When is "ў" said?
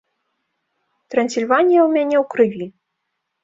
1.85-1.89, 2.23-2.35